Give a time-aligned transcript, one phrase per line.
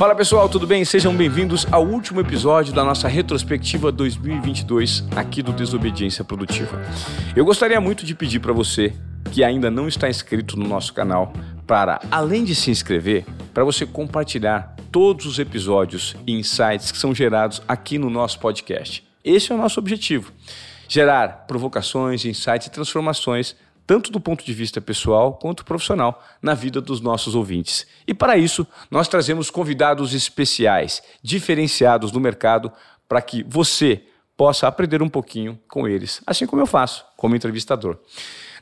[0.00, 0.82] Fala pessoal, tudo bem?
[0.82, 6.80] Sejam bem-vindos ao último episódio da nossa retrospectiva 2022 aqui do Desobediência Produtiva.
[7.36, 8.94] Eu gostaria muito de pedir para você
[9.30, 11.34] que ainda não está inscrito no nosso canal
[11.66, 17.14] para, além de se inscrever, para você compartilhar todos os episódios e insights que são
[17.14, 19.06] gerados aqui no nosso podcast.
[19.22, 20.32] Esse é o nosso objetivo:
[20.88, 23.54] gerar provocações, insights e transformações
[23.90, 27.88] tanto do ponto de vista pessoal quanto profissional, na vida dos nossos ouvintes.
[28.06, 32.70] E para isso, nós trazemos convidados especiais, diferenciados no mercado,
[33.08, 34.04] para que você
[34.36, 37.98] possa aprender um pouquinho com eles, assim como eu faço, como entrevistador.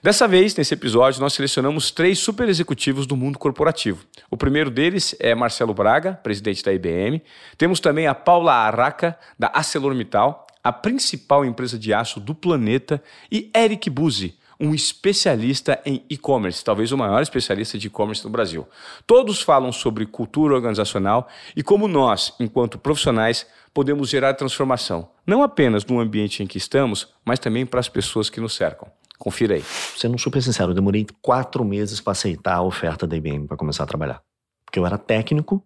[0.02, 4.06] Dessa vez, nesse episódio, nós selecionamos três super executivos do mundo corporativo.
[4.30, 7.22] O primeiro deles é Marcelo Braga, presidente da IBM.
[7.58, 13.50] Temos também a Paula Arraca, da ArcelorMittal, a principal empresa de aço do planeta, e
[13.55, 18.67] Eric Buzzi, um especialista em e-commerce, talvez o maior especialista de e-commerce no Brasil.
[19.07, 25.84] Todos falam sobre cultura organizacional e como nós, enquanto profissionais, podemos gerar transformação, não apenas
[25.84, 28.91] no ambiente em que estamos, mas também para as pessoas que nos cercam.
[29.19, 29.65] Confira aí.
[29.97, 33.84] Sendo super sincero, eu demorei quatro meses para aceitar a oferta da IBM para começar
[33.84, 34.22] a trabalhar.
[34.65, 35.62] Porque eu era técnico,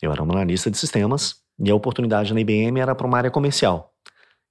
[0.00, 3.30] eu era um analista de sistemas, e a oportunidade na IBM era para uma área
[3.30, 3.92] comercial.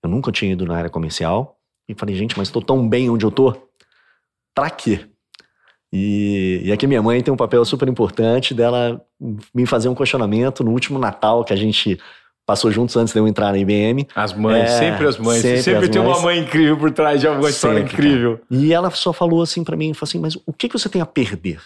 [0.02, 3.26] Eu nunca tinha ido na área comercial, e falei, gente, mas estou tão bem onde
[3.26, 3.70] eu estou
[4.54, 5.08] pra quê?
[5.96, 9.00] E, e aqui minha mãe tem um papel super importante dela
[9.54, 12.00] me fazer um questionamento no último Natal que a gente
[12.46, 14.08] passou juntos antes de eu entrar na IBM.
[14.16, 15.42] As mães, é, sempre as mães.
[15.42, 16.18] Sempre, sempre tem mães.
[16.18, 18.40] uma mãe incrível por trás de alguma história incrível.
[18.40, 18.62] Cara.
[18.62, 21.02] E ela só falou assim para mim, falou assim, mas o que, que você tem
[21.02, 21.62] a perder?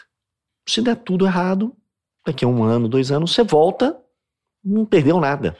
[0.67, 1.73] Se der tudo errado,
[2.25, 3.97] daqui a um ano, dois anos, você volta,
[4.63, 5.55] não perdeu nada.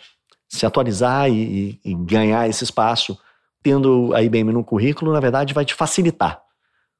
[0.49, 3.17] Se atualizar e, e, e ganhar esse espaço,
[3.63, 6.41] tendo a IBM no currículo, na verdade, vai te facilitar.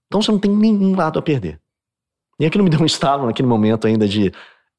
[0.08, 1.60] Então você não tem nenhum lado a perder.
[2.40, 4.32] E aquilo me deu um estalo naquele momento ainda de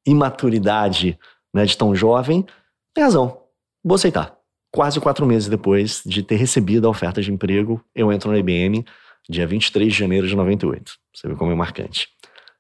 [0.07, 1.19] imaturidade,
[1.53, 2.47] né, de tão jovem.
[2.95, 3.43] Tem razão,
[3.85, 4.37] vou aceitar.
[4.73, 8.85] Quase quatro meses depois de ter recebido a oferta de emprego, eu entro na IBM,
[9.29, 10.93] dia 23 de janeiro de 98.
[11.15, 12.09] Você vê como é marcante.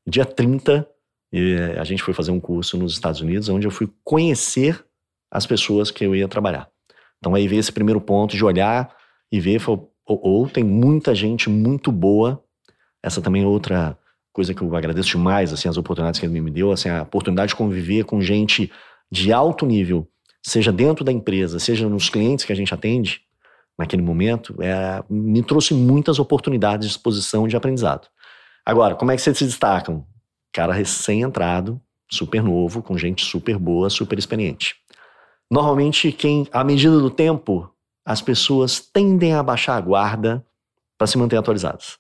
[0.06, 0.88] Dia 30,
[1.78, 4.84] a gente foi fazer um curso nos Estados Unidos, onde eu fui conhecer
[5.31, 6.69] as pessoas que eu ia trabalhar.
[7.19, 8.94] Então aí veio esse primeiro ponto de olhar
[9.31, 12.42] e ver, ou, ou tem muita gente muito boa
[13.03, 13.97] essa também é outra
[14.32, 17.50] coisa que eu agradeço demais, assim, as oportunidades que ele me deu, assim, a oportunidade
[17.50, 18.70] de conviver com gente
[19.10, 20.09] de alto nível,
[20.42, 23.20] seja dentro da empresa, seja nos clientes que a gente atende
[23.78, 28.09] naquele momento, é, me trouxe muitas oportunidades de exposição de aprendizado.
[28.66, 30.04] Agora, como é que vocês se destacam?
[30.53, 31.80] Cara recém-entrado,
[32.10, 34.75] super novo, com gente super boa, super experiente.
[35.50, 37.72] Normalmente, quem, à medida do tempo,
[38.04, 40.44] as pessoas tendem a baixar a guarda
[40.97, 41.98] para se manter atualizadas.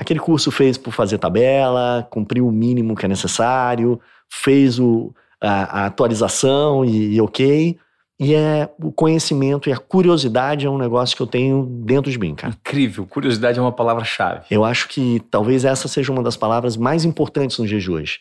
[0.00, 4.00] Aquele curso fez por fazer tabela, cumpriu o mínimo que é necessário,
[4.30, 7.78] fez o, a, a atualização e, e, ok.
[8.18, 12.18] E é o conhecimento e a curiosidade é um negócio que eu tenho dentro de
[12.18, 12.54] mim, cara.
[12.58, 14.46] Incrível, curiosidade é uma palavra-chave.
[14.50, 18.20] Eu acho que talvez essa seja uma das palavras mais importantes no dia de hoje.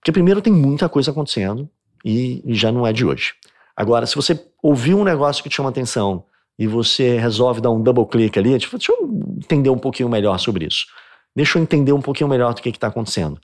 [0.00, 1.70] Porque primeiro tem muita coisa acontecendo
[2.04, 3.34] e, e já não é de hoje.
[3.76, 6.24] Agora, se você ouviu um negócio que te chama atenção
[6.58, 10.36] e você resolve dar um double click ali, tipo, deixa eu entender um pouquinho melhor
[10.38, 10.86] sobre isso.
[11.34, 13.40] Deixa eu entender um pouquinho melhor do que está acontecendo.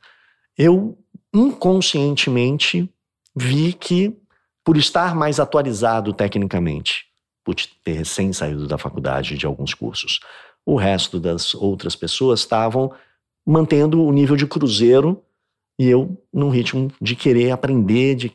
[0.57, 0.99] Eu
[1.33, 2.89] inconscientemente
[3.35, 4.17] vi que,
[4.65, 7.07] por estar mais atualizado tecnicamente,
[7.45, 10.21] por ter recém saído da faculdade de alguns cursos,
[10.67, 12.93] o resto das outras pessoas estavam
[13.47, 15.23] mantendo o nível de cruzeiro
[15.79, 18.33] e eu num ritmo de querer aprender, de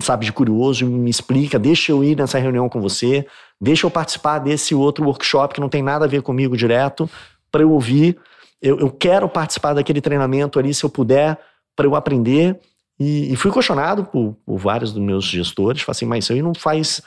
[0.00, 3.26] sabe, de curioso, me explica, deixa eu ir nessa reunião com você,
[3.60, 7.10] deixa eu participar desse outro workshop que não tem nada a ver comigo direto,
[7.50, 8.16] para eu ouvir
[8.62, 11.38] eu, eu quero participar daquele treinamento ali, se eu puder,
[11.74, 12.58] para eu aprender.
[12.98, 16.40] E, e, fui questionado por, por, vários dos meus gestores, falei assim, mas isso aí
[16.40, 17.02] não faz,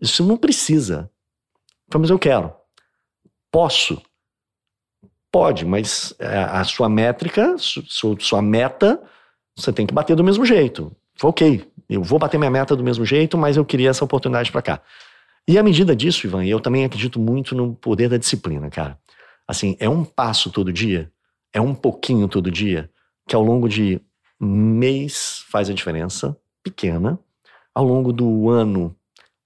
[0.00, 1.10] isso não precisa.
[1.90, 2.52] Falei, mas eu quero.
[3.50, 4.00] Posso?
[5.32, 9.02] Pode, mas é, a sua métrica, sua, sua meta,
[9.56, 10.94] você tem que bater do mesmo jeito.
[11.16, 14.52] Foi ok, eu vou bater minha meta do mesmo jeito, mas eu queria essa oportunidade
[14.52, 14.80] para cá.
[15.48, 18.96] E à medida disso, Ivan, eu também acredito muito no poder da disciplina, cara.
[19.46, 21.10] Assim, é um passo todo dia,
[21.52, 22.90] é um pouquinho todo dia,
[23.28, 24.00] que ao longo de
[24.40, 27.18] mês faz a diferença pequena,
[27.74, 28.94] ao longo do ano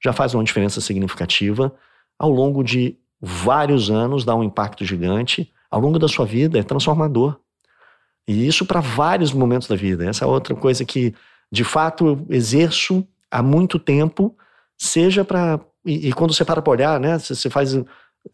[0.02, 1.74] já faz uma diferença significativa,
[2.18, 6.62] ao longo de vários anos dá um impacto gigante, ao longo da sua vida é
[6.62, 7.38] transformador.
[8.28, 10.08] E isso para vários momentos da vida.
[10.08, 11.14] Essa é outra coisa que,
[11.50, 14.36] de fato, eu exerço há muito tempo,
[14.76, 15.60] seja para.
[15.84, 17.18] E, e, quando você para para olhar, né?
[17.18, 17.76] Você faz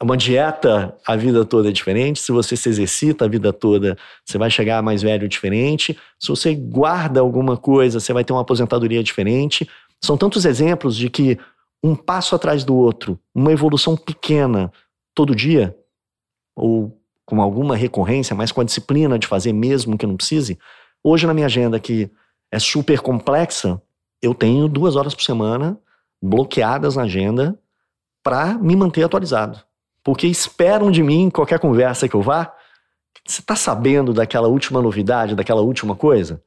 [0.01, 4.39] uma dieta a vida toda é diferente, se você se exercita a vida toda, você
[4.39, 9.03] vai chegar mais velho diferente, se você guarda alguma coisa, você vai ter uma aposentadoria
[9.03, 9.69] diferente.
[10.03, 11.39] São tantos exemplos de que
[11.83, 14.73] um passo atrás do outro, uma evolução pequena
[15.15, 15.77] todo dia,
[16.57, 20.59] ou com alguma recorrência, mas com a disciplina de fazer mesmo que não precise.
[21.03, 22.11] Hoje, na minha agenda, que
[22.51, 23.81] é super complexa,
[24.21, 25.79] eu tenho duas horas por semana
[26.23, 27.59] bloqueadas na agenda
[28.23, 29.61] para me manter atualizado.
[30.05, 32.53] Porque esperam de mim, qualquer conversa que eu vá,
[33.27, 36.43] você está sabendo daquela última novidade, daquela última coisa?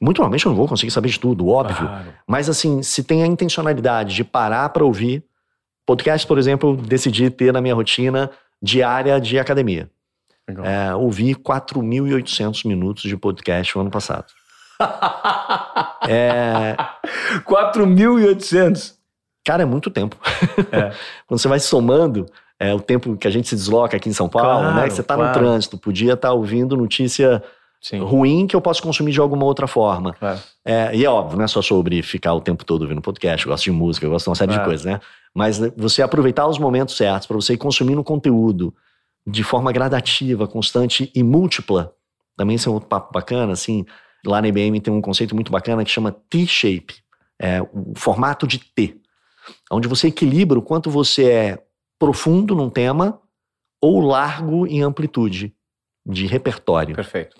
[0.00, 1.88] Muito provavelmente eu não vou conseguir saber de tudo, óbvio.
[1.88, 2.14] Claro.
[2.26, 5.24] Mas assim, se tem a intencionalidade de parar para ouvir,
[5.84, 8.30] podcast, por exemplo, eu decidi ter na minha rotina
[8.62, 9.90] diária de academia.
[10.64, 14.26] É, ouvi 4.800 minutos de podcast no ano passado.
[16.08, 16.76] é...
[17.44, 18.94] 4.800?
[19.44, 20.16] Cara, é muito tempo.
[20.70, 20.92] É.
[21.26, 22.26] Quando você vai somando,
[22.60, 24.88] é, o tempo que a gente se desloca aqui em São Paulo, claro, né?
[24.88, 25.28] Que você está claro.
[25.28, 27.42] no trânsito, podia estar tá ouvindo notícia
[27.80, 28.00] Sim.
[28.00, 30.16] ruim que eu posso consumir de alguma outra forma.
[30.64, 30.94] É.
[30.94, 33.64] e é óbvio, não é só sobre ficar o tempo todo ouvindo podcast, eu gosto
[33.64, 35.00] de música, eu gosto de uma série de coisas, né?
[35.34, 38.74] Mas né, você aproveitar os momentos certos para você ir consumindo conteúdo
[39.26, 41.92] de forma gradativa, constante e múltipla.
[42.36, 43.84] Também isso é um outro papo bacana, assim.
[44.26, 46.96] Lá na IBM tem um conceito muito bacana que chama T-shape,
[47.40, 48.96] é o formato de T,
[49.70, 51.67] onde você equilibra o quanto você é
[51.98, 53.20] profundo num tema
[53.80, 55.54] ou largo em amplitude
[56.06, 56.94] de repertório.
[56.94, 57.36] Perfeito.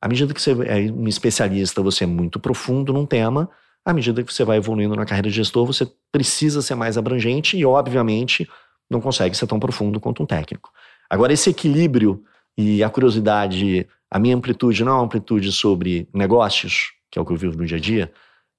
[0.00, 3.48] À medida que você é um especialista, você é muito profundo num tema.
[3.84, 7.56] À medida que você vai evoluindo na carreira de gestor, você precisa ser mais abrangente
[7.56, 8.48] e, obviamente,
[8.90, 10.70] não consegue ser tão profundo quanto um técnico.
[11.08, 12.22] Agora, esse equilíbrio
[12.56, 17.24] e a curiosidade, a minha amplitude não é uma amplitude sobre negócios, que é o
[17.24, 18.12] que eu vivo no dia a dia,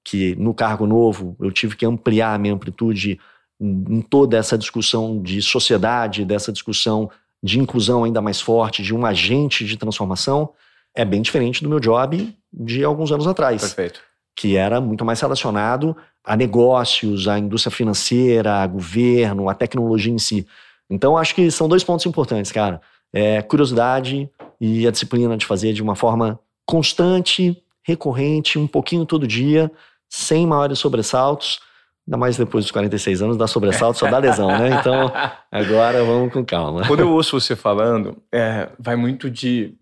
[0.04, 3.18] que no cargo novo eu tive que ampliar a minha amplitude
[3.60, 7.10] em toda essa discussão de sociedade, dessa discussão
[7.42, 10.50] de inclusão ainda mais forte, de um agente de transformação,
[10.94, 13.60] é bem diferente do meu job de alguns anos atrás.
[13.60, 14.00] Perfeito.
[14.34, 20.18] Que era muito mais relacionado a negócios, à indústria financeira, a governo, a tecnologia em
[20.18, 20.46] si.
[20.90, 22.80] Então, acho que são dois pontos importantes, cara.
[23.12, 24.28] É curiosidade
[24.60, 29.70] e a disciplina de fazer de uma forma constante, recorrente, um pouquinho todo dia,
[30.08, 31.60] sem maiores sobressaltos
[32.06, 34.78] Ainda mais depois dos 46 anos, dá sobressalto, só dá lesão, né?
[34.78, 35.12] Então,
[35.50, 36.86] agora vamos com calma.
[36.86, 39.74] Quando eu ouço você falando, é, vai muito de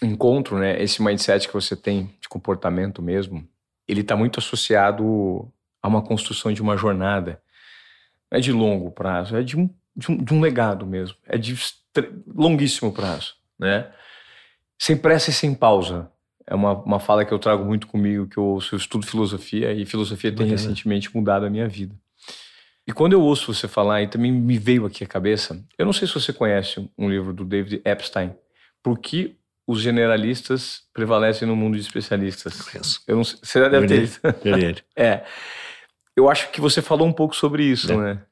[0.00, 0.80] encontro, né?
[0.80, 3.44] Esse mindset que você tem de comportamento mesmo,
[3.88, 5.50] ele está muito associado
[5.82, 7.40] a uma construção de uma jornada.
[8.30, 11.16] Não é de longo prazo, é de um, de um, de um legado mesmo.
[11.26, 11.56] É de
[12.32, 13.90] longuíssimo prazo, né?
[14.78, 16.10] Sem pressa e sem pausa
[16.46, 19.72] é uma, uma fala que eu trago muito comigo, que eu ouço, eu estudo filosofia,
[19.72, 21.94] e filosofia tem recentemente mudado a minha vida.
[22.86, 25.92] E quando eu ouço você falar, e também me veio aqui a cabeça, eu não
[25.92, 28.32] sei se você conhece um livro do David Epstein,
[28.80, 32.62] Por que os generalistas prevalecem no mundo de especialistas?
[32.62, 33.02] Conheço.
[33.08, 34.20] Eu não sei, você já deve ter visto.
[34.94, 35.24] é.
[36.14, 37.96] Eu acho que você falou um pouco sobre isso, é.
[37.96, 38.22] né?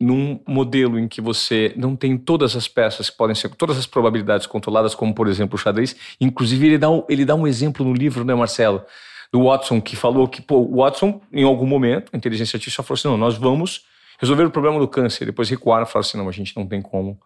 [0.00, 3.86] Num modelo em que você não tem todas as peças que podem ser, todas as
[3.86, 5.94] probabilidades controladas, como por exemplo o xadrez.
[6.18, 8.82] Inclusive, ele dá um, ele dá um exemplo no livro, né, Marcelo?
[9.30, 12.98] Do Watson, que falou que, pô, o Watson, em algum momento, a inteligência artificial falou
[12.98, 13.84] assim: não, nós vamos
[14.18, 15.26] resolver o problema do câncer.
[15.26, 17.20] Depois recuaram e falaram assim: não, a gente não tem como,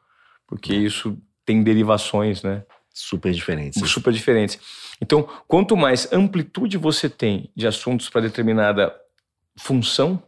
[0.47, 1.17] porque isso
[1.47, 2.65] tem derivações, né?
[2.93, 3.89] Super diferentes.
[3.89, 4.59] Super diferentes.
[5.01, 8.95] Então, quanto mais amplitude você tem de assuntos para determinada
[9.57, 10.23] função,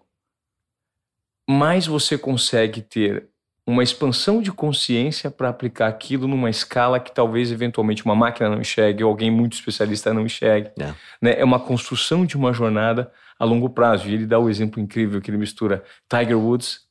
[1.48, 3.28] mais você consegue ter
[3.66, 8.60] uma expansão de consciência para aplicar aquilo numa escala que talvez eventualmente uma máquina não
[8.60, 10.70] enxergue ou alguém muito especialista não enxergue.
[10.78, 11.34] É, né?
[11.38, 14.08] é uma construção de uma jornada a longo prazo.
[14.08, 16.86] E ele dá o um exemplo incrível que ele mistura Tiger Woods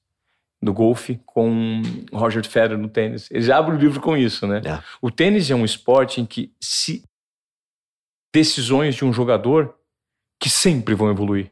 [0.61, 1.81] no golfe com
[2.11, 3.29] Roger Federer no tênis.
[3.31, 4.61] Ele já abre o livro com isso, né?
[4.65, 4.81] É.
[5.01, 7.03] O tênis é um esporte em que se
[8.33, 9.75] decisões de um jogador
[10.41, 11.51] que sempre vão evoluir.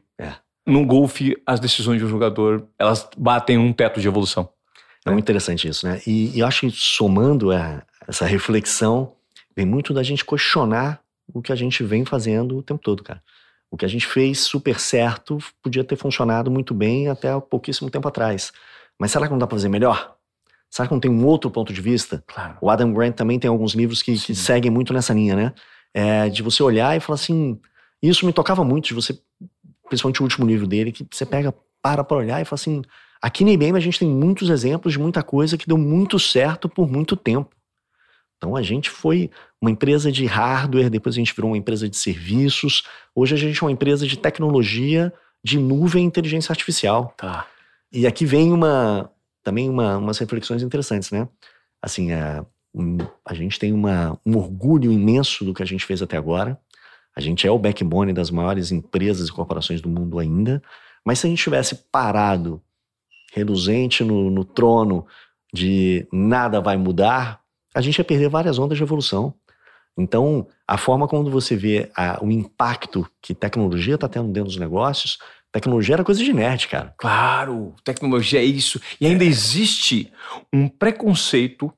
[0.66, 4.48] No golfe, as decisões de um jogador, elas batem um teto de evolução.
[5.04, 6.00] É muito interessante isso, né?
[6.06, 9.12] E, e eu acho que somando a, essa reflexão,
[9.54, 11.00] vem muito da gente questionar
[11.32, 13.22] o que a gente vem fazendo o tempo todo, cara.
[13.70, 17.90] O que a gente fez super certo podia ter funcionado muito bem até há pouquíssimo
[17.90, 18.52] tempo atrás.
[18.98, 20.14] Mas será que não dá para fazer melhor?
[20.70, 22.22] Será que não tem um outro ponto de vista?
[22.26, 22.56] Claro.
[22.60, 25.52] O Adam Grant também tem alguns livros que, que seguem muito nessa linha, né?
[25.92, 27.60] É, de você olhar e falar assim.
[28.02, 29.18] Isso me tocava muito, de você
[29.88, 32.82] principalmente o último livro dele, que você pega, para para olhar e fala assim:
[33.20, 36.68] aqui na IBM a gente tem muitos exemplos de muita coisa que deu muito certo
[36.68, 37.54] por muito tempo.
[38.36, 41.96] Então a gente foi uma empresa de hardware, depois a gente virou uma empresa de
[41.96, 42.82] serviços,
[43.14, 45.12] hoje a gente é uma empresa de tecnologia
[45.42, 47.14] de nuvem e inteligência artificial.
[47.16, 47.46] Tá.
[47.92, 49.10] E aqui vem uma,
[49.42, 51.28] também uma, umas reflexões interessantes, né?
[51.82, 56.02] Assim, a, um, a gente tem uma, um orgulho imenso do que a gente fez
[56.02, 56.58] até agora.
[57.16, 60.62] A gente é o backbone das maiores empresas e corporações do mundo ainda.
[61.04, 62.60] Mas se a gente tivesse parado,
[63.32, 65.06] reluzente no, no trono
[65.52, 67.40] de nada vai mudar,
[67.74, 69.34] a gente ia perder várias ondas de evolução.
[69.96, 74.58] Então, a forma como você vê a, o impacto que tecnologia está tendo dentro dos
[74.58, 75.18] negócios,
[75.52, 76.94] tecnologia era coisa de nerd, cara.
[76.98, 78.80] Claro, tecnologia é isso.
[79.00, 80.12] E ainda existe
[80.52, 81.72] um preconceito.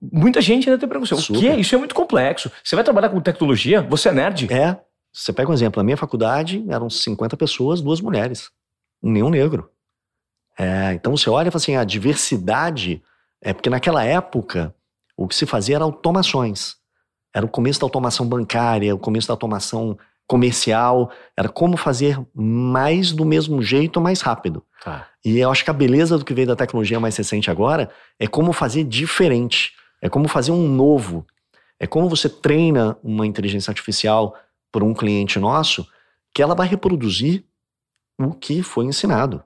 [0.00, 1.20] Muita gente ainda tem preconceito.
[1.22, 1.38] Super.
[1.38, 1.74] O que é isso?
[1.74, 2.50] É muito complexo.
[2.62, 3.82] Você vai trabalhar com tecnologia?
[3.82, 4.52] Você é nerd?
[4.52, 4.80] É.
[5.12, 5.78] Você pega um exemplo.
[5.80, 8.50] Na minha faculdade eram 50 pessoas, duas mulheres.
[9.00, 9.70] Nenhum negro.
[10.58, 13.02] É, então você olha e fala assim: a diversidade.
[13.40, 14.74] É porque naquela época
[15.16, 16.76] o que se fazia era automações.
[17.32, 23.12] Era o começo da automação bancária, o começo da automação comercial, era como fazer mais
[23.12, 24.64] do mesmo jeito, mais rápido.
[24.82, 25.06] Tá.
[25.24, 28.26] E eu acho que a beleza do que veio da tecnologia mais recente agora é
[28.26, 31.26] como fazer diferente, é como fazer um novo,
[31.78, 34.36] é como você treina uma inteligência artificial
[34.72, 35.86] por um cliente nosso,
[36.34, 37.44] que ela vai reproduzir
[38.18, 39.42] o que foi ensinado.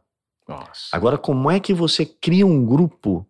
[0.46, 0.88] Nossa.
[0.92, 3.26] Agora, como é que você cria um grupo?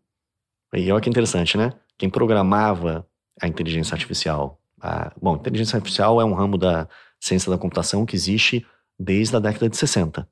[0.73, 1.73] E olha que interessante, né?
[1.97, 3.07] Quem programava
[3.41, 4.61] a inteligência artificial.
[4.81, 6.89] A, bom, inteligência artificial é um ramo da
[7.21, 8.67] ciência da computação que existe
[8.99, 10.29] desde a década de 60.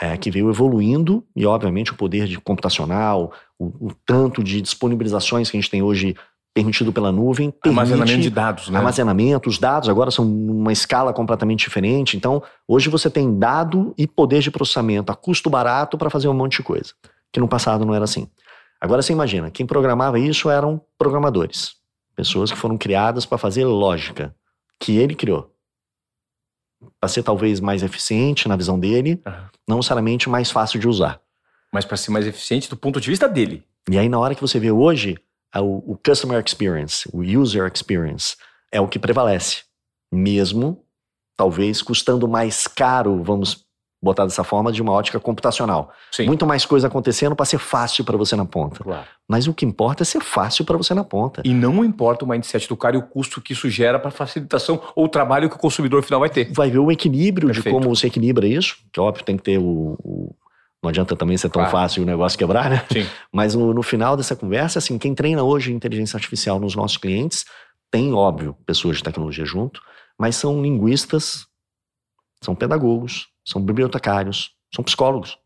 [0.00, 5.50] É, que veio evoluindo e, obviamente, o poder de computacional, o, o, tanto de disponibilizações
[5.50, 6.14] que a gente tem hoje
[6.54, 7.52] permitido pela nuvem.
[7.64, 8.78] Armazenamento de dados, né?
[8.78, 12.16] Armazenamento, os dados agora são numa escala completamente diferente.
[12.16, 16.34] Então, hoje você tem dado e poder de processamento a custo barato para fazer um
[16.34, 16.92] monte de coisa,
[17.32, 18.28] que no passado não era assim.
[18.80, 21.74] Agora você imagina, quem programava isso eram programadores.
[22.14, 24.34] Pessoas que foram criadas para fazer lógica,
[24.80, 25.52] que ele criou.
[27.00, 29.32] Para ser talvez mais eficiente na visão dele, uhum.
[29.68, 31.20] não necessariamente mais fácil de usar.
[31.72, 33.64] Mas para ser mais eficiente do ponto de vista dele.
[33.90, 35.18] E aí, na hora que você vê hoje,
[35.56, 38.36] o, o customer experience, o user experience,
[38.70, 39.62] é o que prevalece.
[40.12, 40.84] Mesmo,
[41.36, 43.67] talvez, custando mais caro, vamos
[44.00, 45.92] botar dessa forma, de uma ótica computacional.
[46.12, 46.26] Sim.
[46.26, 48.84] Muito mais coisa acontecendo para ser fácil para você na ponta.
[48.84, 49.06] Claro.
[49.28, 51.42] Mas o que importa é ser fácil para você na ponta.
[51.44, 54.80] E não importa o mindset do cara e o custo que isso gera para facilitação
[54.94, 56.52] ou o trabalho que o consumidor final vai ter.
[56.52, 57.64] Vai ver o equilíbrio Perfeito.
[57.64, 60.34] de como você equilibra isso, que óbvio tem que ter o, o...
[60.82, 61.72] não adianta também ser tão claro.
[61.72, 62.84] fácil o negócio quebrar, né?
[62.90, 63.06] Sim.
[63.32, 67.44] Mas no, no final dessa conversa, assim, quem treina hoje inteligência artificial nos nossos clientes
[67.90, 69.82] tem, óbvio, pessoas de tecnologia junto,
[70.16, 71.46] mas são linguistas,
[72.42, 75.38] são pedagogos, são bibliotecários, são psicólogos.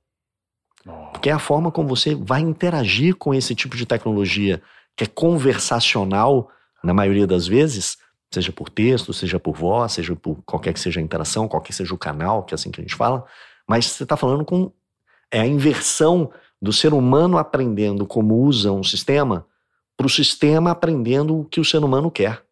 [1.12, 4.60] Porque é a forma como você vai interagir com esse tipo de tecnologia
[4.96, 6.50] que é conversacional,
[6.82, 7.96] na maioria das vezes,
[8.28, 11.94] seja por texto, seja por voz, seja por qualquer que seja a interação, qualquer seja
[11.94, 13.24] o canal, que é assim que a gente fala,
[13.68, 14.72] mas você está falando com
[15.30, 16.30] é a inversão
[16.60, 19.46] do ser humano aprendendo como usa um sistema
[19.96, 22.42] para o sistema aprendendo o que o ser humano quer.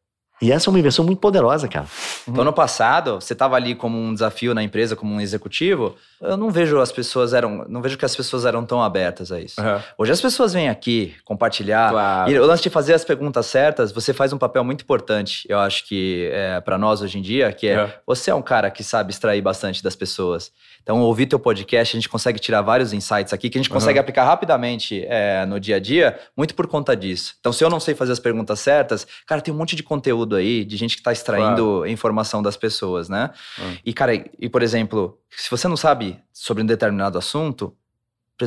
[0.40, 1.86] E essa é uma inversão muito poderosa, cara.
[2.26, 2.40] Uhum.
[2.40, 5.96] Ano passado, você estava ali como um desafio na empresa, como um executivo.
[6.20, 9.40] Eu não vejo as pessoas eram, não vejo que as pessoas eram tão abertas a
[9.40, 9.60] isso.
[9.60, 9.80] Uhum.
[9.98, 11.90] Hoje as pessoas vêm aqui compartilhar.
[11.90, 12.30] Claro.
[12.30, 15.46] E o lance de fazer as perguntas certas, você faz um papel muito importante.
[15.48, 17.90] Eu acho que é, para nós hoje em dia, que é uhum.
[18.06, 20.50] você é um cara que sabe extrair bastante das pessoas.
[20.82, 23.98] Então, ouvir teu podcast, a gente consegue tirar vários insights aqui que a gente consegue
[23.98, 24.02] uhum.
[24.02, 27.34] aplicar rapidamente é, no dia a dia, muito por conta disso.
[27.38, 30.29] Então, se eu não sei fazer as perguntas certas, cara, tem um monte de conteúdo
[30.36, 31.86] aí, de gente que está extraindo claro.
[31.86, 33.30] informação das pessoas, né?
[33.58, 33.76] Uhum.
[33.84, 37.74] E, cara, e por exemplo, se você não sabe sobre um determinado assunto,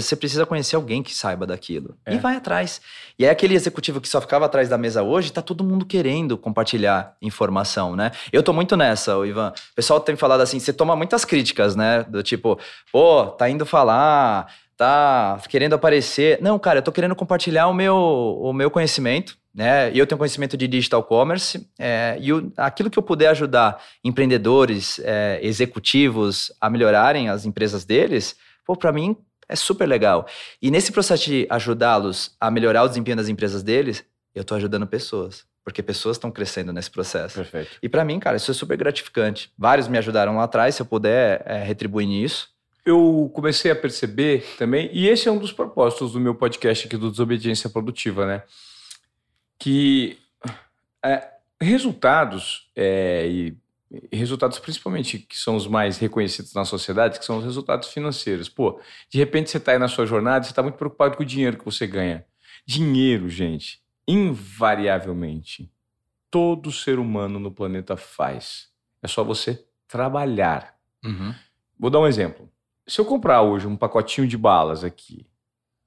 [0.02, 1.96] você precisa conhecer alguém que saiba daquilo.
[2.06, 2.16] É.
[2.16, 2.82] E vai atrás.
[3.18, 6.38] E é aquele executivo que só ficava atrás da mesa hoje, tá todo mundo querendo
[6.38, 8.12] compartilhar informação, né?
[8.32, 9.50] Eu tô muito nessa, Ivan.
[9.50, 12.04] O pessoal tem falado assim, você toma muitas críticas, né?
[12.04, 12.58] Do tipo,
[12.92, 16.40] pô, tá indo falar, tá querendo aparecer.
[16.42, 19.92] Não, cara, eu tô querendo compartilhar o meu, o meu conhecimento, né?
[19.94, 23.82] E eu tenho conhecimento de digital commerce, é, e o, aquilo que eu puder ajudar
[24.04, 29.16] empreendedores, é, executivos a melhorarem as empresas deles, pô, para mim
[29.48, 30.26] é super legal.
[30.62, 34.88] E nesse processo de ajudá-los a melhorar o desempenho das empresas deles, eu estou ajudando
[34.88, 35.46] pessoas.
[35.64, 37.36] Porque pessoas estão crescendo nesse processo.
[37.36, 37.78] Perfeito.
[37.82, 39.50] E para mim, cara, isso é super gratificante.
[39.58, 42.50] Vários me ajudaram lá atrás, se eu puder é, retribuir nisso.
[42.86, 46.98] Eu comecei a perceber também, e esse é um dos propósitos do meu podcast aqui
[46.98, 48.44] do Desobediência Produtiva, né?
[49.58, 50.18] Que
[51.04, 51.30] é,
[51.62, 53.58] resultados é, e
[54.12, 58.50] resultados principalmente que são os mais reconhecidos na sociedade, que são os resultados financeiros.
[58.50, 58.80] Pô,
[59.10, 61.26] de repente você está aí na sua jornada e você está muito preocupado com o
[61.26, 62.26] dinheiro que você ganha.
[62.66, 65.72] Dinheiro, gente, invariavelmente,
[66.32, 68.70] todo ser humano no planeta faz.
[69.02, 70.76] É só você trabalhar.
[71.04, 71.36] Uhum.
[71.78, 72.50] Vou dar um exemplo.
[72.88, 75.28] Se eu comprar hoje um pacotinho de balas aqui,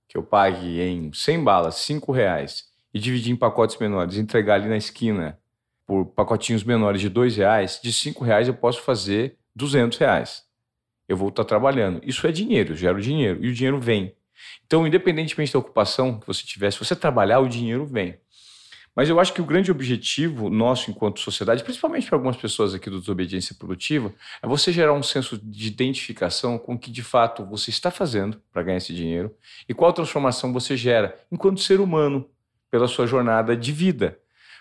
[0.08, 4.70] que eu pague em 100 balas, 5 reais, e dividir em pacotes menores, entregar ali
[4.70, 5.38] na esquina
[5.86, 10.44] por pacotinhos menores de 2 reais, de 5 reais eu posso fazer 200 reais.
[11.06, 12.00] Eu vou estar trabalhando.
[12.02, 13.44] Isso é dinheiro, eu gero dinheiro.
[13.44, 14.14] E o dinheiro vem.
[14.64, 18.18] Então, independentemente da ocupação que você tiver, se você trabalhar, o dinheiro vem.
[18.94, 22.88] Mas eu acho que o grande objetivo nosso enquanto sociedade, principalmente para algumas pessoas aqui
[22.88, 24.10] do Desobediência Produtiva,
[24.42, 28.40] é você gerar um senso de identificação com o que de fato você está fazendo
[28.50, 29.36] para ganhar esse dinheiro
[29.68, 32.26] e qual transformação você gera enquanto ser humano
[32.76, 34.18] pela sua jornada de vida.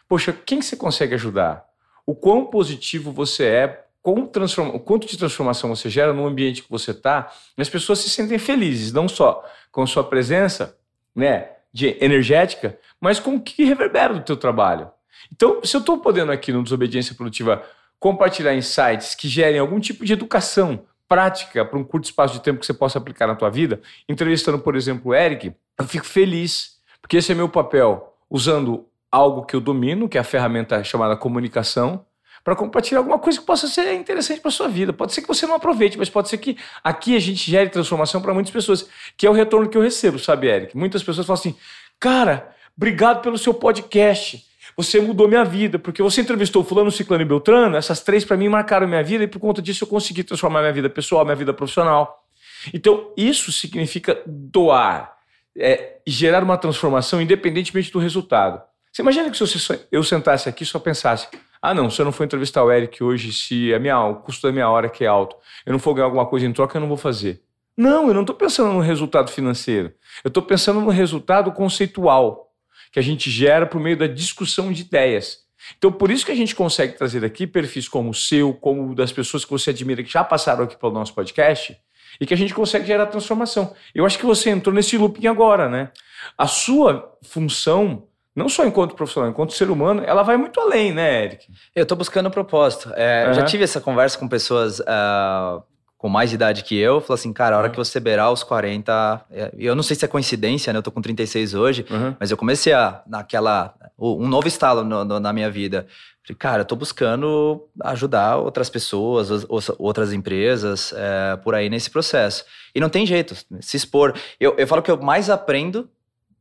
[0.08, 1.66] Poxa, quem você consegue ajudar?
[2.06, 6.92] O quão positivo você é o quanto de transformação você gera no ambiente que você
[6.92, 10.78] está, as pessoas se sentem felizes, não só com sua presença,
[11.14, 14.90] né, de energética, mas com o que reverbera do teu trabalho.
[15.34, 17.64] Então, se eu estou podendo aqui no Desobediência Produtiva
[18.00, 22.60] compartilhar insights que gerem algum tipo de educação prática para um curto espaço de tempo
[22.62, 26.75] que você possa aplicar na tua vida, entrevistando, por exemplo, o Eric, eu fico feliz,
[27.06, 31.16] porque esse é meu papel, usando algo que eu domino, que é a ferramenta chamada
[31.16, 32.04] comunicação,
[32.44, 34.92] para compartilhar alguma coisa que possa ser interessante para sua vida.
[34.92, 38.24] Pode ser que você não aproveite, mas pode ser que aqui a gente gere transformação
[38.24, 40.76] para muitas pessoas, que é o retorno que eu recebo, sabe, Eric?
[40.76, 41.56] Muitas pessoas falam assim:
[42.00, 44.44] "Cara, obrigado pelo seu podcast.
[44.76, 48.50] Você mudou minha vida, porque você entrevistou fulano, ciclano e beltrano, essas três para mim
[48.50, 51.54] marcaram minha vida e por conta disso eu consegui transformar minha vida pessoal, minha vida
[51.54, 52.26] profissional".
[52.74, 55.15] Então, isso significa doar,
[55.58, 58.62] é, gerar uma transformação independentemente do resultado.
[58.92, 61.28] Você imagina que se eu sentasse aqui e só pensasse,
[61.62, 64.48] ah, não, se eu não for entrevistar o Eric hoje, se a minha, o custo
[64.48, 65.36] da minha hora que é alto,
[65.66, 67.42] eu não for ganhar alguma coisa em troca, eu não vou fazer.
[67.76, 69.92] Não, eu não estou pensando no resultado financeiro.
[70.24, 72.52] Eu estou pensando no resultado conceitual
[72.92, 75.40] que a gente gera por meio da discussão de ideias.
[75.78, 79.12] Então, por isso que a gente consegue trazer aqui perfis como o seu, como das
[79.12, 81.78] pessoas que você admira, que já passaram aqui pelo nosso podcast,
[82.20, 83.74] e que a gente consegue gerar transformação.
[83.94, 85.92] Eu acho que você entrou nesse looping agora, né?
[86.38, 88.04] A sua função
[88.36, 91.48] não só enquanto profissional, enquanto ser humano, ela vai muito além, né, Eric?
[91.74, 92.92] Eu estou buscando um propósito.
[92.96, 93.34] É, uhum.
[93.34, 95.64] Já tive essa conversa com pessoas uh,
[95.98, 97.02] com mais idade que eu.
[97.02, 97.72] Falei assim, cara, a hora uhum.
[97.72, 99.25] que você beirar os 40.
[99.32, 100.80] É, eu não sei se é coincidência, né?
[100.80, 102.16] Eu tô com 36 hoje, uhum.
[102.20, 103.74] mas eu comecei a, naquela.
[103.98, 105.88] Um novo estalo no, no, na minha vida.
[106.25, 109.29] Falei, cara, eu tô buscando ajudar outras pessoas,
[109.77, 112.44] outras empresas é, por aí nesse processo.
[112.74, 114.14] E não tem jeito, se expor.
[114.40, 115.88] Eu, eu falo que eu mais aprendo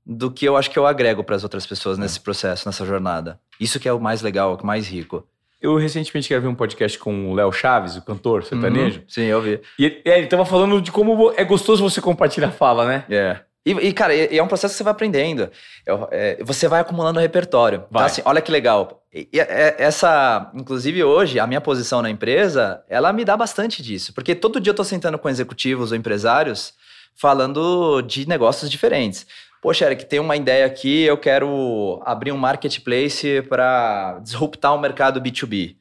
[0.06, 3.38] do que eu acho que eu agrego para as outras pessoas nesse processo, nessa jornada.
[3.58, 5.26] Isso que é o mais legal, o mais rico.
[5.64, 8.98] Eu recentemente gravei um podcast com o Léo Chaves, o cantor sertanejo.
[8.98, 9.62] Uhum, sim, eu vi.
[9.78, 13.04] E ele, é, ele tava falando de como é gostoso você compartilhar a fala, né?
[13.08, 13.38] É.
[13.64, 15.50] E, e, cara, é um processo que você vai aprendendo.
[16.10, 17.76] É, você vai acumulando repertório.
[17.78, 18.02] Então, vai.
[18.02, 19.02] Então, assim, olha que legal.
[19.10, 23.82] E, e, é, essa, inclusive hoje, a minha posição na empresa, ela me dá bastante
[23.82, 24.12] disso.
[24.12, 26.74] Porque todo dia eu tô sentando com executivos ou empresários
[27.16, 29.26] falando de negócios diferentes.
[29.64, 35.22] Poxa, Eric, tem uma ideia aqui, eu quero abrir um marketplace para disruptar o mercado
[35.22, 35.76] B2B.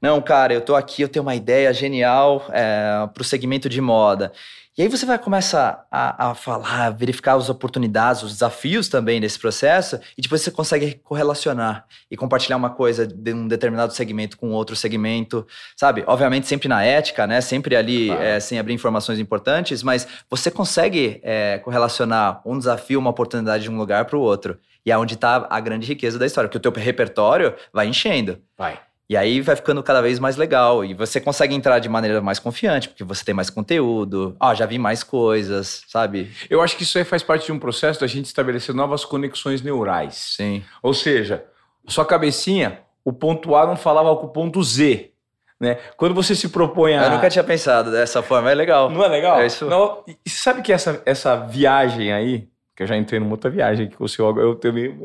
[0.00, 3.80] Não, cara, eu tô aqui, eu tenho uma ideia genial é, para o segmento de
[3.80, 4.32] moda.
[4.78, 9.38] E aí você vai começar a, a falar, verificar as oportunidades, os desafios também desse
[9.38, 14.50] processo, e depois você consegue correlacionar e compartilhar uma coisa de um determinado segmento com
[14.50, 16.04] outro segmento, sabe?
[16.06, 17.40] Obviamente sempre na ética, né?
[17.40, 18.22] Sempre ali claro.
[18.22, 23.70] é, sem abrir informações importantes, mas você consegue é, correlacionar um desafio, uma oportunidade de
[23.70, 24.58] um lugar para o outro.
[24.84, 28.38] E é onde está a grande riqueza da história, porque o teu repertório vai enchendo.
[28.58, 28.78] Vai.
[29.08, 30.84] E aí vai ficando cada vez mais legal.
[30.84, 34.36] E você consegue entrar de maneira mais confiante, porque você tem mais conteúdo.
[34.40, 36.32] Ah, já vi mais coisas, sabe?
[36.50, 39.62] Eu acho que isso aí faz parte de um processo da gente estabelecer novas conexões
[39.62, 40.34] neurais.
[40.36, 40.64] Sim.
[40.82, 41.44] Ou seja,
[41.86, 45.12] sua cabecinha, o ponto A não falava com o ponto Z.
[45.58, 45.78] Né?
[45.96, 47.04] Quando você se propõe a.
[47.04, 48.90] Eu nunca tinha pensado dessa forma, é legal.
[48.90, 49.40] Não é legal?
[49.40, 49.64] É isso.
[49.66, 53.88] Não, e sabe que essa, essa viagem aí, que eu já entrei numa outra viagem
[53.88, 54.98] que o senhor, eu também.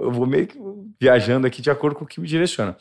[0.00, 0.58] Eu vou meio que
[0.98, 2.76] viajando aqui de acordo com o que me direciona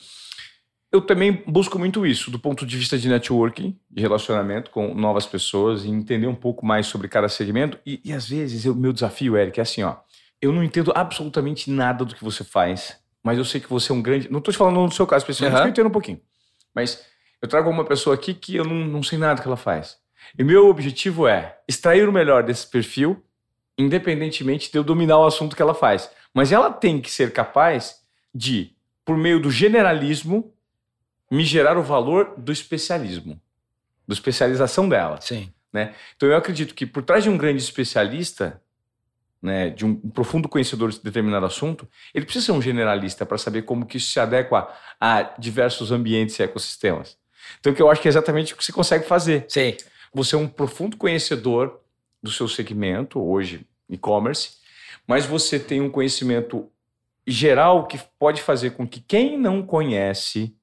[0.91, 5.25] eu também busco muito isso, do ponto de vista de networking, de relacionamento com novas
[5.25, 7.80] pessoas e entender um pouco mais sobre cada segmento.
[7.86, 9.95] E, e às vezes, o meu desafio, Eric, é assim, ó.
[10.41, 13.95] Eu não entendo absolutamente nada do que você faz, mas eu sei que você é
[13.95, 14.30] um grande.
[14.30, 15.63] Não estou te falando no seu caso específico, uhum.
[15.63, 16.19] eu entendo um pouquinho.
[16.75, 17.06] Mas
[17.41, 19.97] eu trago uma pessoa aqui que eu não, não sei nada que ela faz.
[20.38, 23.23] E meu objetivo é extrair o melhor desse perfil,
[23.77, 26.10] independentemente de eu dominar o assunto que ela faz.
[26.34, 28.01] Mas ela tem que ser capaz
[28.34, 28.71] de,
[29.06, 30.54] por meio do generalismo,
[31.32, 33.39] me gerar o valor do especialismo,
[34.06, 35.20] da especialização dela.
[35.22, 35.52] Sim.
[35.72, 35.96] Né?
[36.17, 38.62] Então eu acredito que por trás de um grande especialista,
[39.41, 43.62] né, de um profundo conhecedor de determinado assunto, ele precisa ser um generalista para saber
[43.62, 47.17] como que isso se adequa a diversos ambientes e ecossistemas.
[47.60, 49.46] Então que eu acho que é exatamente o que você consegue fazer.
[49.48, 49.76] Sim.
[50.13, 51.80] Você é um profundo conhecedor
[52.22, 54.58] do seu segmento hoje e-commerce,
[55.08, 56.70] mas você tem um conhecimento
[57.26, 60.54] geral que pode fazer com que quem não conhece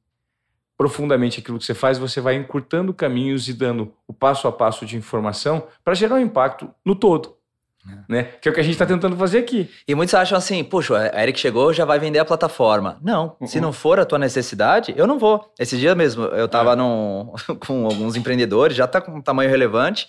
[0.79, 4.87] profundamente aquilo que você faz, você vai encurtando caminhos e dando o passo a passo
[4.87, 7.37] de informação para gerar um impacto no todo.
[7.85, 7.97] É.
[8.09, 8.23] Né?
[8.41, 9.69] Que é o que a gente está tentando fazer aqui.
[9.89, 12.97] E muitos acham assim, puxa, a Eric chegou, já vai vender a plataforma.
[13.03, 13.47] Não, uhum.
[13.49, 15.53] se não for a tua necessidade, eu não vou.
[15.59, 17.55] Esse dia mesmo, eu estava é.
[17.67, 20.09] com alguns empreendedores, já está com um tamanho relevante.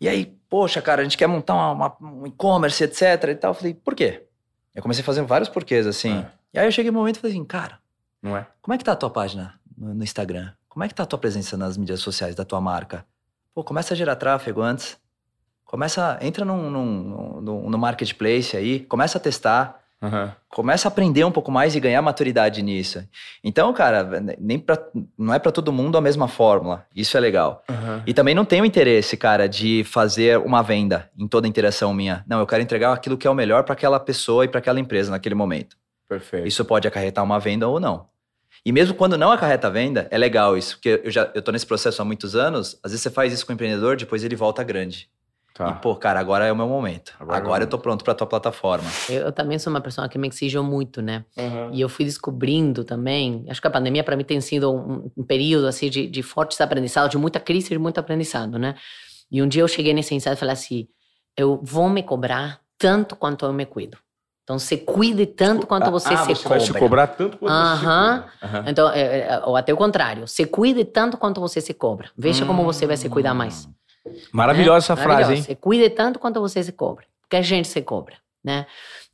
[0.00, 3.50] E aí, poxa, cara, a gente quer montar uma, uma, um e-commerce, etc e tal.
[3.50, 4.22] Eu falei, por quê?
[4.74, 6.18] Eu comecei a fazer vários porquês, assim.
[6.18, 6.26] É.
[6.54, 7.80] E aí eu cheguei um momento e falei assim, cara,
[8.22, 8.46] não é?
[8.60, 10.50] Como é que tá a tua página no, Instagram?
[10.68, 13.04] Como é que tá a tua presença nas mídias sociais da tua marca?
[13.54, 14.96] Pô, começa a gerar tráfego antes.
[15.64, 19.80] Começa, entra num, num, num, no marketplace aí, começa a testar.
[20.02, 20.30] Uhum.
[20.48, 23.06] Começa a aprender um pouco mais e ganhar maturidade nisso.
[23.42, 24.76] Então, cara, nem pra,
[25.16, 26.84] não é para todo mundo a mesma fórmula.
[26.94, 27.62] Isso é legal.
[27.70, 28.02] Uhum.
[28.04, 32.24] E também não tenho interesse, cara, de fazer uma venda em toda interação minha.
[32.26, 34.80] Não, eu quero entregar aquilo que é o melhor para aquela pessoa e para aquela
[34.80, 35.76] empresa naquele momento.
[36.08, 36.48] Perfeito.
[36.48, 38.06] Isso pode acarretar uma venda ou não.
[38.64, 41.66] E mesmo quando não acarreta venda, é legal isso, porque eu já eu tô nesse
[41.66, 42.78] processo há muitos anos.
[42.82, 45.10] Às vezes você faz isso com o empreendedor, depois ele volta grande.
[45.54, 45.68] Tá.
[45.68, 47.12] E, pô, cara, agora é o meu momento.
[47.20, 48.88] Agora, agora eu tô pronto pra tua plataforma.
[49.08, 51.26] Eu, eu, também sou uma pessoa que me exigiu muito, né?
[51.36, 51.74] Uhum.
[51.74, 53.44] E eu fui descobrindo também.
[53.48, 56.58] Acho que a pandemia, para mim, tem sido um, um período, assim, de, de fortes
[56.60, 58.76] aprendizados, de muita crise e de muito aprendizado, né?
[59.30, 60.88] E um dia eu cheguei nesse insight e falei assim:
[61.36, 63.98] eu vou me cobrar tanto quanto eu me cuido.
[64.44, 66.58] Então, se cuide tanto quanto você ah, se você cobra.
[66.58, 67.70] Vai se cobrar tanto quanto uhum.
[67.70, 67.84] você se
[68.50, 68.70] cobra.
[68.70, 70.26] Então, é, é, ou até o contrário.
[70.26, 72.10] Se cuide tanto quanto você se cobra.
[72.16, 72.48] Veja hum.
[72.48, 73.68] como você vai se cuidar mais.
[74.32, 74.78] Maravilhosa né?
[74.78, 75.42] essa frase, hein?
[75.42, 77.04] Se cuide tanto quanto você se cobra.
[77.20, 78.66] Porque a gente se cobra, né?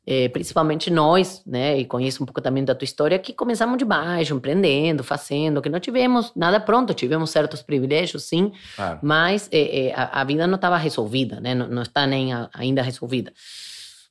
[0.07, 1.79] É, principalmente nós, né?
[1.79, 5.69] E conheço um pouco também da tua história, que começamos de baixo, empreendendo, fazendo, que
[5.69, 8.99] não tivemos nada pronto, tivemos certos privilégios, sim, claro.
[9.03, 11.55] mas é, é, a, a, vida não estava resolvida, né?
[11.55, 13.31] Não, não está nem a, ainda resolvida.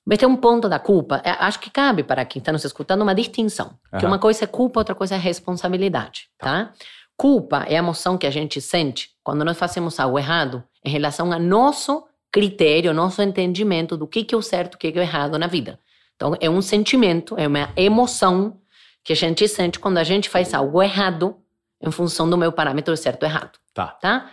[0.07, 3.01] Mas tem um ponto da culpa, é, acho que cabe para quem está nos escutando
[3.01, 3.77] uma distinção.
[3.91, 3.99] Uhum.
[3.99, 6.45] Que uma coisa é culpa, outra coisa é responsabilidade, tá?
[6.45, 6.73] tá?
[7.17, 11.33] Culpa é a emoção que a gente sente quando nós fazemos algo errado em relação
[11.33, 15.01] ao nosso critério, nosso entendimento do que, que é o certo, o que, que é
[15.01, 15.77] o errado na vida.
[16.15, 18.61] Então, é um sentimento, é uma emoção
[19.03, 21.35] que a gente sente quando a gente faz algo errado
[21.81, 23.59] em função do meu parâmetro certo ou errado.
[23.73, 23.87] Tá.
[23.87, 24.31] tá?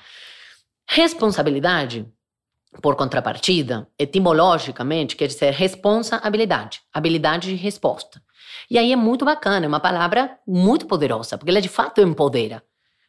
[0.89, 2.07] Responsabilidade
[2.83, 8.23] por contrapartida, etimologicamente, quer dizer responsabilidade, habilidade de resposta.
[8.71, 12.63] E aí é muito bacana, é uma palavra muito poderosa, porque ela de fato empodera.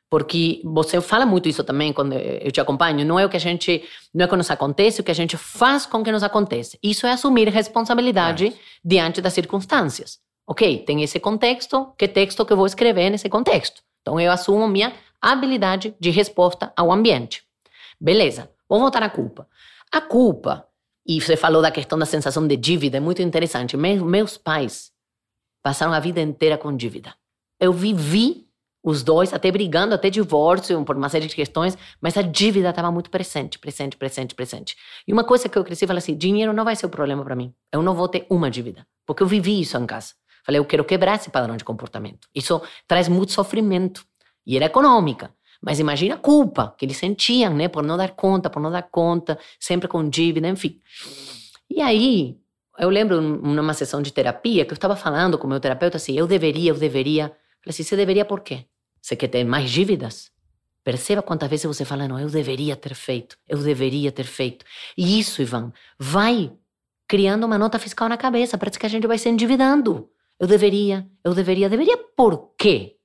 [0.10, 3.40] Porque você fala muito isso também quando eu te acompanho, não é o que a
[3.40, 6.12] gente, não é o que nos acontece, é o que a gente faz com que
[6.12, 6.78] nos acontece.
[6.82, 8.54] Isso é assumir responsabilidade é.
[8.84, 10.20] diante das circunstâncias.
[10.48, 13.82] Ok, tem esse contexto, que texto que eu vou escrever nesse contexto?
[14.02, 17.44] Então eu assumo minha habilidade de resposta ao ambiente.
[18.00, 19.48] Beleza, vamos voltar à culpa.
[19.92, 20.68] A culpa,
[21.06, 23.78] e você falou da questão da sensação de dívida, é muito interessante.
[23.78, 24.92] meus pais
[25.64, 27.16] passaram a vida inteira com dívida.
[27.60, 28.46] Eu vivi
[28.84, 32.92] os dois até brigando, até divórcio, por uma série de questões, mas a dívida estava
[32.92, 34.76] muito presente, presente, presente, presente.
[35.08, 37.36] E uma coisa que eu cresci, falei assim, dinheiro não vai ser o problema para
[37.36, 37.52] mim.
[37.72, 40.14] Eu não vou ter uma dívida, porque eu vivi isso em casa.
[40.46, 42.28] Falei, eu quero quebrar esse padrão de comportamento.
[42.36, 44.06] Isso traz muito sofrimento.
[44.46, 45.34] E era econômica.
[45.66, 47.68] Mas imagina a culpa que eles sentiam, né?
[47.68, 50.80] Por não dar conta, por não dar conta, sempre com dívida, enfim.
[51.68, 52.38] E aí,
[52.78, 56.16] eu lembro numa sessão de terapia que eu estava falando com o meu terapeuta assim,
[56.16, 57.30] eu deveria, eu deveria.
[57.64, 58.66] Falei assim, você deveria por quê?
[59.02, 60.32] Você quer ter mais dívidas?
[60.84, 64.64] Perceba quantas vezes você fala, não, eu deveria ter feito, eu deveria ter feito.
[64.96, 66.54] E isso, Ivan, vai
[67.08, 70.08] criando uma nota fiscal na cabeça, parece que a gente vai se endividando.
[70.40, 72.98] Eu deveria, eu deveria, deveria por quê?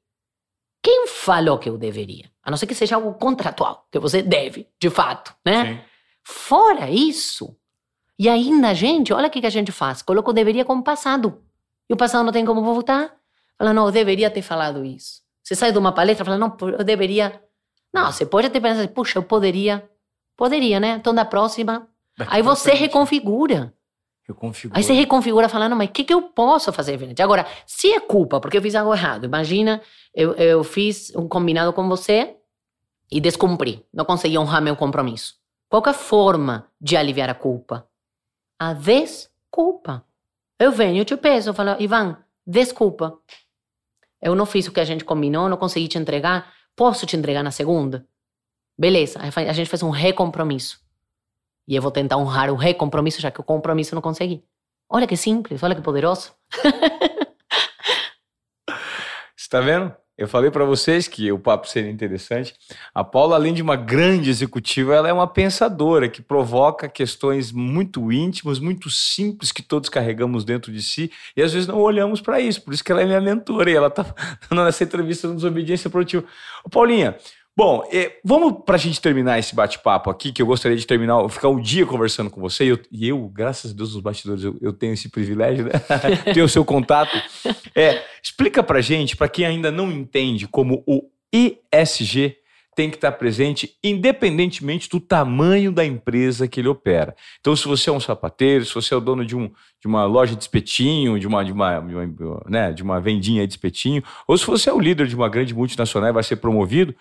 [0.82, 2.30] Quem falou que eu deveria?
[2.50, 5.64] A não ser que seja algo contratual, que você deve, de fato, né?
[5.64, 5.80] Sim.
[6.22, 7.56] Fora isso,
[8.20, 11.42] e ainda a gente, olha o que a gente faz, coloca o deveria como passado.
[11.88, 13.14] E o passado não tem como voltar.
[13.56, 15.22] Fala, não, eu deveria ter falado isso.
[15.42, 17.42] Você sai de uma palestra e fala, não, eu deveria.
[17.90, 19.88] Não, você pode até pensar, puxa, eu poderia.
[20.36, 20.96] Poderia, né?
[21.00, 21.88] Então, da próxima.
[22.26, 23.72] Aí você reconfigura.
[24.76, 27.22] Aí você reconfigura falando, mas o que, que eu posso fazer diferente?
[27.22, 29.80] Agora, se é culpa porque eu fiz algo errado, imagina,
[30.14, 32.36] eu, eu fiz um combinado com você
[33.10, 35.34] e descumpri, não consegui honrar meu compromisso.
[35.68, 37.88] Qual a forma de aliviar a culpa?
[38.58, 40.04] A desculpa.
[40.58, 43.18] Eu venho, te peço, falo, Ivan, desculpa.
[44.20, 47.42] Eu não fiz o que a gente combinou, não consegui te entregar, posso te entregar
[47.42, 48.06] na segunda?
[48.78, 50.80] Beleza, a gente faz um recompromisso.
[51.66, 54.44] E eu vou tentar honrar o recompromisso, já que o compromisso não consegui.
[54.88, 56.34] Olha que simples, olha que poderoso.
[59.36, 59.94] Você tá vendo?
[60.20, 62.54] Eu falei para vocês que o papo seria interessante.
[62.94, 68.12] A Paula, além de uma grande executiva, ela é uma pensadora que provoca questões muito
[68.12, 72.38] íntimas, muito simples que todos carregamos dentro de si e às vezes não olhamos para
[72.38, 72.60] isso.
[72.60, 74.14] Por isso que ela é minha mentora e ela está
[74.50, 76.22] dando essa entrevista no Desobediência Produtiva.
[76.62, 77.16] Ô, Paulinha,
[77.60, 81.28] Bom, é, vamos para a gente terminar esse bate-papo aqui, que eu gostaria de terminar,
[81.28, 82.64] ficar um dia conversando com você.
[82.64, 85.72] E eu, e eu graças a Deus, nos bastidores, eu, eu tenho esse privilégio, né?
[86.32, 87.14] Ter o seu contato.
[87.74, 92.34] É, explica para gente, para quem ainda não entende, como o ESG
[92.74, 97.14] tem que estar presente independentemente do tamanho da empresa que ele opera.
[97.40, 100.06] Então, se você é um sapateiro, se você é o dono de, um, de uma
[100.06, 104.02] loja de espetinho, de uma, de, uma, de, uma, né, de uma vendinha de espetinho,
[104.26, 106.94] ou se você é o líder de uma grande multinacional e vai ser promovido,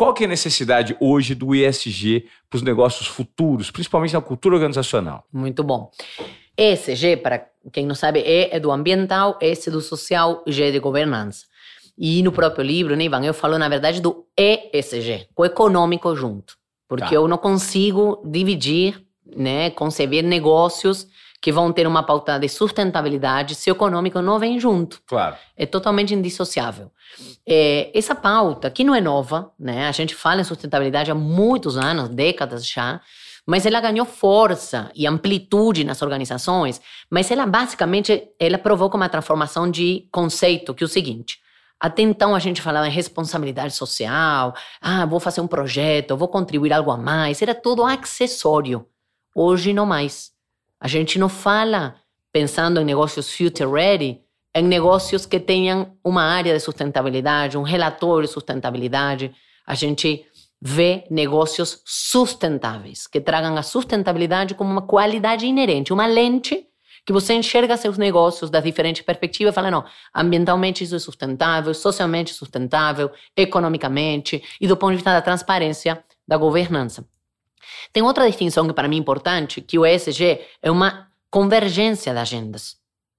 [0.00, 4.54] qual que é a necessidade hoje do ESG para os negócios futuros, principalmente na cultura
[4.54, 5.26] organizacional?
[5.30, 5.90] Muito bom.
[6.56, 10.78] ESG, para quem não sabe, E é do ambiental, S do social, G é de
[10.78, 11.44] governança.
[11.98, 16.56] E no próprio livro, né, Ivan, eu falo, na verdade, do ESG, o econômico junto.
[16.88, 17.14] Porque tá.
[17.14, 19.04] eu não consigo dividir,
[19.36, 21.08] né, conceber negócios
[21.40, 25.00] que vão ter uma pauta de sustentabilidade se o econômico não vem junto.
[25.06, 25.36] Claro.
[25.56, 26.90] É totalmente indissociável.
[27.48, 29.88] É, essa pauta, que não é nova, né?
[29.88, 33.00] A gente fala em sustentabilidade há muitos anos, décadas já,
[33.46, 39.70] mas ela ganhou força e amplitude nas organizações, mas ela basicamente ela provoca uma transformação
[39.70, 41.40] de conceito, que é o seguinte,
[41.80, 46.74] até então a gente falava em responsabilidade social, ah, vou fazer um projeto, vou contribuir
[46.74, 48.86] algo a mais, era tudo acessório.
[49.34, 50.29] Hoje não mais.
[50.80, 51.96] A gente não fala
[52.32, 54.20] pensando em negócios future ready,
[54.54, 59.34] em negócios que tenham uma área de sustentabilidade, um relatório de sustentabilidade.
[59.66, 60.24] A gente
[60.60, 66.66] vê negócios sustentáveis, que tragam a sustentabilidade como uma qualidade inerente, uma lente
[67.06, 71.72] que você enxerga seus negócios das diferentes perspectivas e fala, não, ambientalmente isso é sustentável,
[71.74, 77.04] socialmente sustentável, economicamente e do ponto de vista da transparência da governança.
[77.92, 82.18] Tem outra distinção que para mim é importante, que o ESG é uma convergência de
[82.18, 82.76] agendas.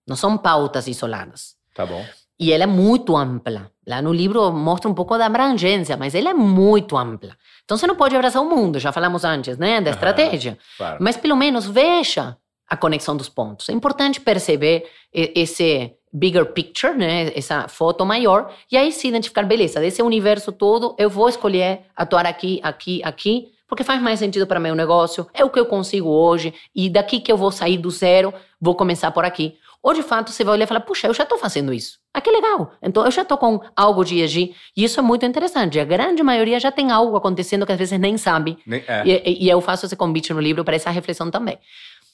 [0.07, 1.55] Não são pautas isoladas.
[1.73, 2.05] Tá bom.
[2.39, 3.71] E ela é muito ampla.
[3.87, 7.37] Lá no livro mostra um pouco da abrangência, mas ela é muito ampla.
[7.63, 10.57] Então você não pode abraçar o mundo, já falamos antes, né, da estratégia.
[10.77, 10.97] Claro.
[10.99, 12.35] Mas pelo menos veja
[12.67, 13.69] a conexão dos pontos.
[13.69, 19.79] É importante perceber esse bigger picture, né, essa foto maior, e aí se identificar, beleza,
[19.79, 24.59] desse universo todo, eu vou escolher atuar aqui, aqui, aqui, porque faz mais sentido para
[24.59, 27.89] meu negócio, é o que eu consigo hoje, e daqui que eu vou sair do
[27.89, 29.55] zero, vou começar por aqui.
[29.81, 31.97] Ou de fato você vai olhar e falar, puxa, eu já estou fazendo isso.
[32.13, 32.73] Ah, que legal.
[32.83, 34.53] Então eu já estou com algo de ESG.
[34.75, 35.79] E isso é muito interessante.
[35.79, 38.57] A grande maioria já tem algo acontecendo que às vezes nem sabe.
[38.67, 39.03] Nem, é.
[39.05, 41.57] e, e, eu faço esse convite no livro para essa reflexão também.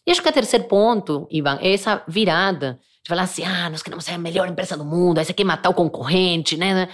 [0.06, 3.82] E acho que o terceiro ponto, Ivan, é essa virada de falar assim: ah, nós
[3.82, 6.88] queremos ser a melhor empresa do mundo, aí você quer matar o concorrente, né?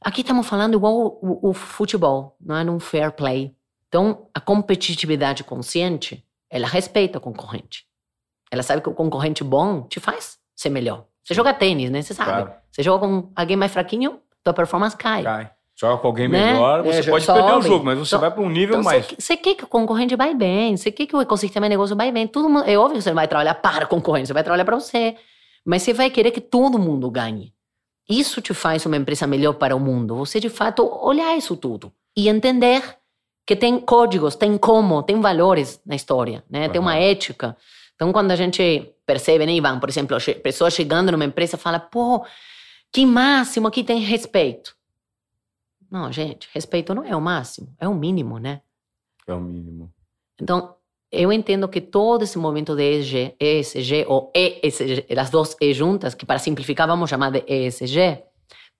[0.00, 2.64] Aqui estamos falando igual o, o, o futebol, não é?
[2.64, 3.54] Num fair play.
[3.90, 7.84] Então, a competitividade consciente, ela respeita o concorrente.
[8.48, 11.06] Ela sabe que o concorrente bom te faz ser melhor.
[11.24, 12.00] Você joga tênis, né?
[12.00, 12.30] Você sabe.
[12.30, 12.52] Claro.
[12.70, 15.24] Você joga com alguém mais fraquinho, tua performance cai.
[15.24, 15.50] Cai.
[15.76, 16.52] Joga com alguém né?
[16.52, 17.40] melhor, você é, pode sobe.
[17.40, 19.08] perder o jogo, mas você então, vai para um nível então, mais.
[19.18, 22.12] Você quer que o concorrente vai bem, você quer que o ecossistema de negócio vai
[22.12, 22.28] bem.
[22.28, 24.64] Todo mundo, é óbvio que você não vai trabalhar para o concorrente, você vai trabalhar
[24.64, 25.16] para você.
[25.64, 27.52] Mas você vai querer que todo mundo ganhe.
[28.08, 30.16] Isso te faz uma empresa melhor para o mundo.
[30.16, 32.82] Você, de fato, olhar isso tudo e entender
[33.46, 36.66] que tem códigos, tem como, tem valores na história, né?
[36.66, 36.72] Uhum.
[36.72, 37.56] Tem uma ética.
[37.94, 42.24] Então, quando a gente percebe, né, Ivan, por exemplo, pessoas chegando numa empresa fala, pô,
[42.92, 44.74] que máximo aqui tem respeito.
[45.90, 48.62] Não, gente, respeito não é o máximo, é o mínimo, né?
[49.26, 49.92] É o mínimo.
[50.40, 50.76] Então,
[51.10, 56.14] eu entendo que todo esse movimento de ESG, ESG ou ESG, as duas E juntas,
[56.14, 58.22] que para simplificar vamos chamar de ESG,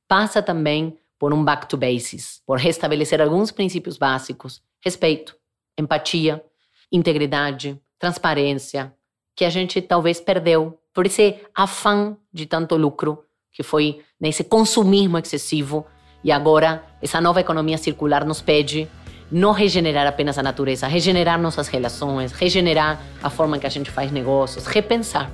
[0.06, 5.36] passa também por um back to basics, por restabelecer alguns princípios básicos: respeito,
[5.78, 6.42] empatia,
[6.90, 8.92] integridade, transparência,
[9.36, 15.18] que a gente talvez perdeu por esse afã de tanto lucro, que foi nesse consumismo
[15.18, 15.86] excessivo.
[16.24, 18.88] E agora, essa nova economia circular nos pede
[19.30, 24.10] não regenerar apenas a natureza, regenerar nossas relações, regenerar a forma que a gente faz
[24.10, 25.30] negócios, repensar,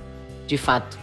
[0.47, 0.99] de fato,